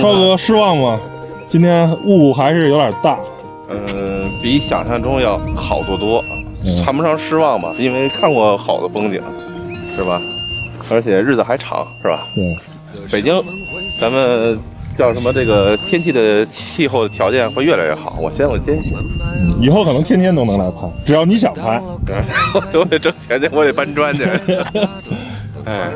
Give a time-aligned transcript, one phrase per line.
[0.00, 0.98] 超哥失望吗？
[1.48, 3.18] 今天雾还是有点大。
[3.70, 6.24] 嗯，比想象中要好多多，
[6.64, 9.20] 嗯谈不上失望吧，因为看过好的风景，
[9.94, 10.20] 是吧？
[10.90, 12.26] 而且日子还长，是吧？
[12.34, 12.56] 对，
[13.12, 13.42] 北京，
[14.00, 14.58] 咱们
[14.96, 15.32] 叫什么？
[15.32, 18.94] 这个天气的气候条件会越来越好，我先我坚信。
[18.96, 21.82] 嗯以后可能天天都能来拍，只要你想拍。
[22.54, 24.24] 我我得挣钱去，我得搬砖去。
[25.68, 25.90] 哎，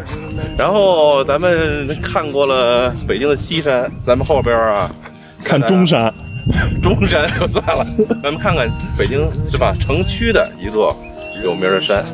[0.59, 4.95] 然后咱们看过了北京的西山，咱们后边啊，
[5.43, 6.13] 看中山，
[6.83, 7.87] 中山就算了，
[8.23, 9.75] 咱们看看北京是吧？
[9.81, 10.95] 城区的一座
[11.43, 12.05] 有名的山。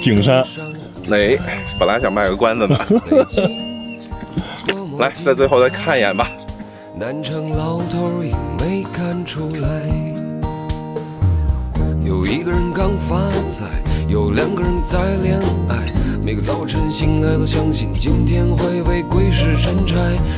[0.00, 0.42] 景山，
[1.06, 1.38] 哪？
[1.78, 2.78] 本来想卖个关子呢，
[4.98, 6.26] 来，在最后再看一眼吧。
[6.98, 9.68] 南城老头也没看出来，
[12.02, 13.66] 有一个人刚发财，
[14.08, 15.76] 有两个人在恋爱。
[16.28, 19.96] 每个早晨醒来都相信今天会被鬼使神差。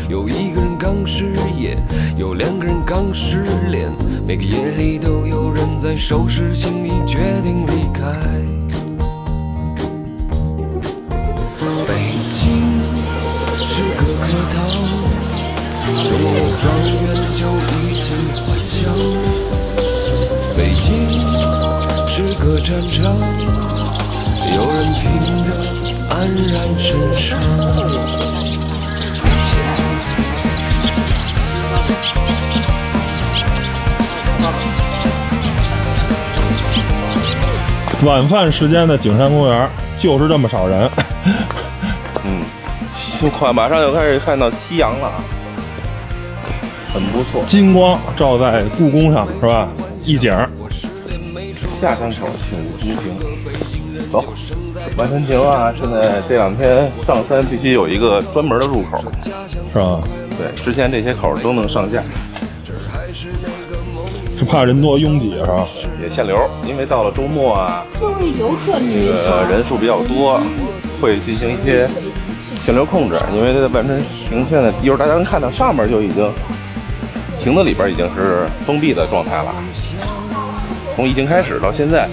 [0.08, 1.77] 有一个人刚失业，
[2.16, 3.91] 有两个人刚失恋。
[4.24, 8.05] 每个夜里都有人在收拾行李，决定离开。
[11.88, 11.92] 北
[12.38, 12.47] 京
[13.58, 14.56] 是个课堂。
[16.04, 16.70] 中了状
[17.02, 17.02] 元
[17.34, 18.14] 就已经
[18.47, 18.78] 幻想，
[20.56, 20.86] 北京
[22.06, 23.19] 是个战场，
[24.54, 25.09] 有人拼
[26.91, 27.38] 然神伤。
[38.02, 40.91] 晚饭时间的景山公园就是这么少人。
[42.24, 42.42] 嗯，
[43.20, 45.12] 就快马上就开始看到夕阳了，
[46.92, 47.44] 很不错。
[47.47, 49.69] 金光照在故宫上，是吧？
[50.04, 50.50] 一景儿。
[51.80, 54.10] 下山口请勿通行。
[54.12, 54.24] 走，
[54.96, 55.72] 万山亭啊！
[55.74, 58.98] 现在这两天上山必须有一个专门的入口，
[59.72, 60.00] 是吧？
[60.36, 62.02] 对，之前这些口都能上架，
[64.36, 65.64] 是怕人多拥挤，是吧？
[66.02, 66.36] 也限流，
[66.66, 70.40] 因为到了周末啊，这个人数比较多，
[71.00, 71.88] 会进行一些
[72.64, 73.14] 限流控制。
[73.32, 73.96] 因为这个万山
[74.28, 76.28] 亭现在一会儿大家能看到上面就已经
[77.38, 79.54] 亭子里边已经是封闭的状态了。
[80.94, 82.08] 从疫情开始到现在，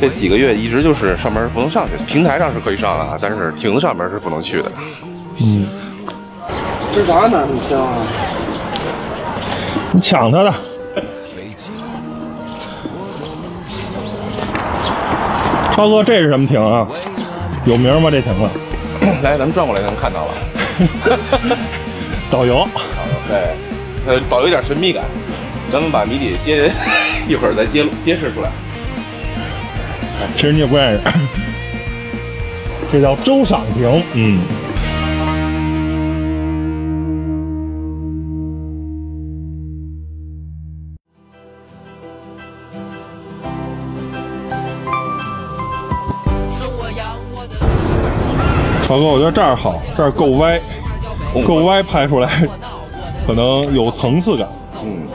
[0.00, 4.72] 这几个月一直就是上面是不能上去，平台上是可以上的啊，但是亭子上面是不能去的。
[5.40, 5.66] 嗯，
[6.92, 7.46] 吃啥呢？
[7.52, 7.98] 你香啊？
[9.92, 10.54] 你抢他的。
[15.74, 16.86] 超哥，这是什么亭啊？
[17.64, 18.10] 有名吗？
[18.10, 18.48] 这亭子？
[19.22, 20.34] 来，咱们转过来就能看到了。
[22.30, 22.66] 导游，
[23.28, 23.54] 对，
[24.06, 25.04] 呃，保有一点神秘感。
[25.70, 26.72] 咱们把谜底揭，
[27.28, 28.50] 一会儿再揭露揭示出来。
[30.34, 31.00] 其实你也不认识，
[32.90, 34.02] 这叫周赏亭。
[34.14, 34.40] 嗯，
[48.86, 50.58] 超哥，我觉得这儿好，这儿够歪，
[51.46, 52.42] 够歪，拍出来
[53.26, 54.48] 可能有层次感。
[54.82, 55.06] 嗯，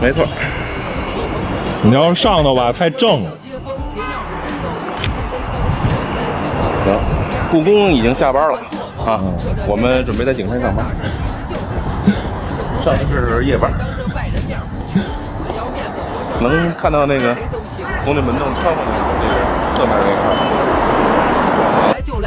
[0.00, 0.26] 没错。
[1.82, 3.30] 你要是上头吧，太正了。
[6.84, 6.96] 行，
[7.50, 8.58] 故宫已经下班了
[9.04, 9.20] 啊，
[9.66, 10.86] 我们准备在景山上班。
[12.84, 13.72] 上的是夜班，
[16.40, 17.34] 能看到那个
[18.04, 19.34] 从那门洞穿过去的这个
[19.74, 20.67] 侧面那块。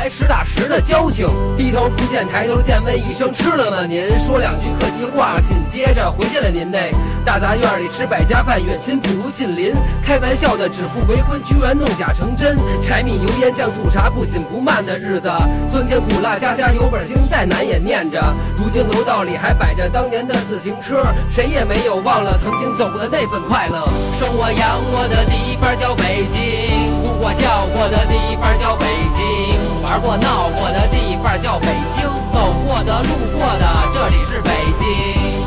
[0.01, 3.85] 来实打实的交情，低头不见抬头见，问一声吃了吗？
[3.88, 6.91] 您说两句客气话，紧接着回见了您那
[7.23, 9.75] 大杂院里吃百家饭，远亲不如近邻。
[10.03, 12.57] 开玩笑的指腹为婚，居然弄假成真。
[12.81, 15.31] 柴米油盐酱醋茶，不紧不慢的日子，
[15.72, 18.19] 酸甜苦辣家家有本经，再难也念着。
[18.57, 23.85] 如今楼道里还摆着当年的自行车，谁也没有忘了曾经走过的那份快乐。
[24.17, 29.61] 生我养我的地方叫北京，哭过笑过的地方叫北京。
[29.91, 32.02] 玩过闹过的地方叫北京，
[32.32, 34.49] 走过的路过的这里是北
[34.79, 34.88] 京，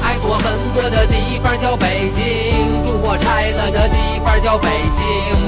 [0.05, 5.03] 爱过恨过的地方叫北京，住过拆了的地方叫北京，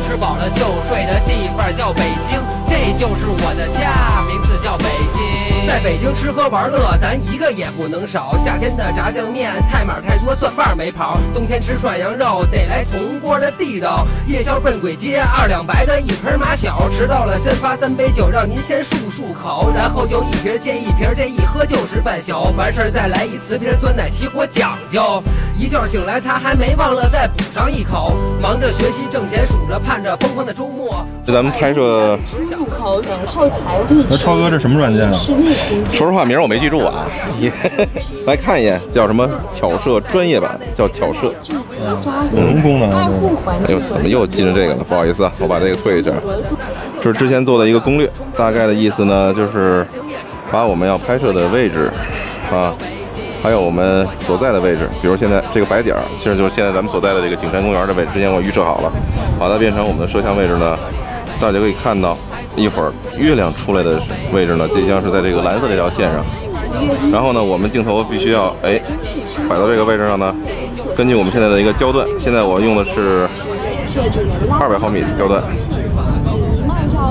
[0.08, 4.24] 吃饱了就睡的地方叫北京，这就是我的家，
[4.56, 5.66] 字叫北京。
[5.66, 8.36] 在北京吃喝玩乐，咱一个也不能少。
[8.36, 11.18] 夏天的炸酱面，菜码太多，蒜瓣没跑。
[11.34, 14.06] 冬天吃涮羊肉，得来铜锅的地道。
[14.26, 16.88] 夜宵奔鬼街，二两白的一盆马小。
[16.90, 22.54] 迟到了先发三杯酒，让您先漱漱口，然后就一瓶接一瓶，这一喝就是半宿。
[22.56, 25.22] 完事儿再来一瓷瓶酸奶起火讲究。
[25.58, 28.16] 一觉醒来，他还没忘了再补上一口。
[28.40, 31.04] 忙着学习挣钱，数着盼着疯狂的周末。
[31.26, 32.16] 这咱们拍摄
[32.78, 35.20] 口等后台地区那超哥这什么软件啊？
[35.92, 37.06] 说实话，名儿我没记住啊，
[37.38, 37.50] 你
[38.26, 41.34] 来看一眼，叫什么巧设专业版，叫巧设。
[42.34, 43.10] 什么功能啊？
[43.68, 44.84] 哎呦，怎么又进了这个了？
[44.88, 46.10] 不好意思啊，我把这个退一下。
[47.02, 49.86] 这是之前做的一个攻略，大概的意思呢，就是
[50.50, 51.90] 把我们要拍摄的位置
[52.50, 52.74] 啊，
[53.42, 58.92] 还有我们所在的位置，比如现在这个白点儿，其实就是现在咱们所在的这个景山公园的位置，之前我预设好了，
[59.38, 60.76] 把它变成我们的摄像位置呢，
[61.40, 62.16] 大家可以看到
[62.56, 64.00] 一会儿月亮出来的
[64.32, 66.24] 位置呢，即将是在这个蓝色这条线上。
[67.12, 68.80] 然后呢，我们镜头必须要哎
[69.48, 70.34] 摆到这个位置上呢，
[70.96, 73.28] 根据我们现在的一个焦段，现在我用的是
[74.58, 75.42] 二百毫米的焦段，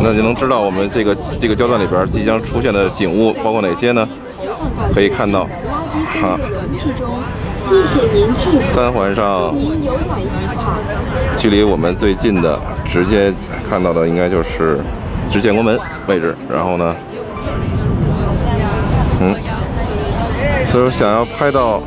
[0.04, 4.08] 那就能知道我们这个这个焦段里边即将出现的景物包括哪些呢？
[4.94, 5.42] 可以看到，
[6.22, 6.38] 啊，
[8.62, 9.56] 三环上
[11.36, 13.34] 距离我们最近的，直接
[13.70, 14.78] 看到的应该就是
[15.32, 16.36] 直建国门位置。
[16.50, 16.96] 然后呢，
[19.20, 19.36] 嗯，
[20.66, 21.82] 所以说想要拍到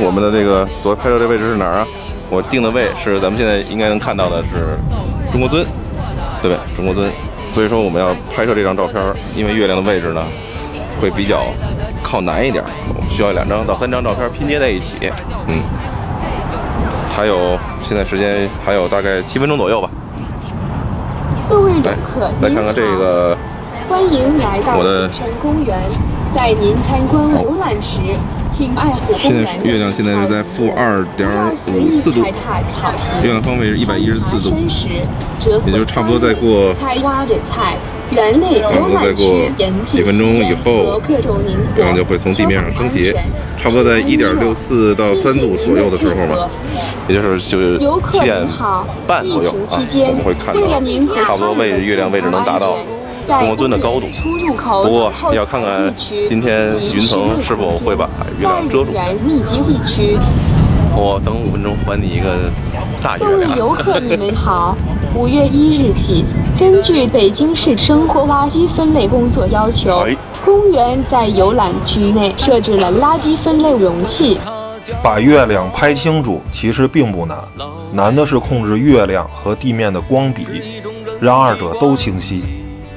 [0.00, 1.86] 我们的这个所拍摄这位置是哪儿啊？
[2.30, 4.76] 我定的位是咱们现在应该能看到的是
[5.30, 5.64] 中国尊，
[6.42, 6.58] 对不对？
[6.76, 7.08] 中国尊。
[7.50, 9.00] 所以说我们要拍摄这张照片，
[9.36, 10.24] 因为月亮的位置呢
[11.00, 11.46] 会比较
[12.02, 15.12] 靠南一点，我们需要两张到三张照片拼接在一起。
[15.46, 15.62] 嗯，
[17.14, 19.88] 还有现在时间还有大概七分钟左右吧。
[21.84, 21.96] 来，
[22.40, 23.36] 来看看这个
[23.88, 25.78] 欢迎来到我的山公园。
[26.34, 27.98] 在您参观游览时，
[28.56, 31.28] 请爱护公现在月亮现在是在负二点
[31.68, 32.20] 五四度
[33.22, 34.88] 月亮方位是114度爬山时
[35.44, 37.76] 折也就是差不多再过菜挖的菜，
[38.10, 39.48] 园内游差不多再过
[39.86, 43.12] 几分钟以后和各种宁可月亮就会从地面上升起，
[43.56, 46.48] 差不多在一点六四到三度左右的时候吧，
[47.08, 47.78] 也就是就是
[48.10, 48.36] 七点
[49.06, 50.60] 半左右啊，我们会看到
[51.24, 52.76] 差不多位置月亮位置能达到
[53.26, 54.06] 中国尊的高度。
[54.82, 55.92] 不过要看看
[56.28, 58.08] 今天云层是否会把
[58.38, 58.92] 月亮遮住。
[60.96, 62.48] 我等五分钟还你一个
[63.02, 63.76] 大月各位游亮。
[63.76, 64.76] 客，你们好。
[65.16, 66.24] 五月一日起，
[66.58, 74.40] 根据北京市生活垃圾分类工作要求哎，公园在游览区内设置了垃圾分类容器。
[75.02, 77.38] 把月亮拍清楚其实并不难，
[77.92, 80.82] 难的是控制月亮和地面的光比，
[81.20, 82.44] 让二者都清晰。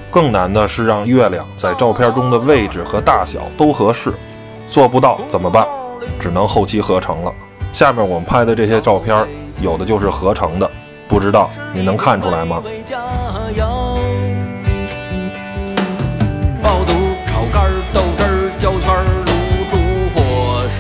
[0.10, 4.12] 更难的是让月亮在照片中的位置和大小都合适。
[4.68, 5.68] 做不到怎么办？
[6.20, 7.32] 只能后期合成了。
[7.72, 9.24] 下面我们拍的这些照片，
[9.62, 10.70] 有的就是合成的，
[11.08, 12.62] 不知道你能看出来吗？
[16.62, 16.94] 爆肚、
[17.26, 19.32] 炒肝儿、豆汁儿、焦圈儿、卤
[19.70, 19.78] 煮
[20.14, 20.20] 火
[20.78, 20.80] 烧。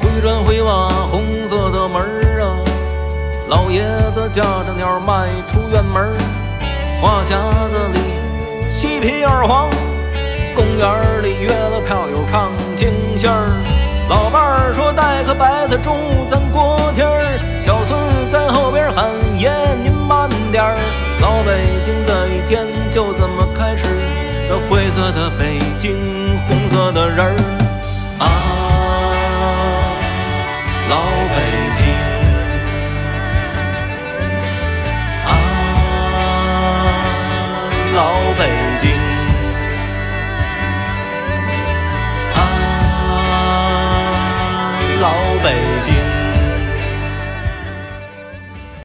[0.00, 2.58] 回转回瓦，红色的门儿啊，
[3.48, 6.10] 老爷子驾着鸟儿迈出院门儿。
[7.00, 7.38] 话匣
[7.70, 8.00] 子里
[8.72, 9.70] 细皮二黄，
[10.56, 13.48] 公园儿里约了票友唱京戏儿。
[14.08, 16.40] 老伴儿说带个白菜，中午咱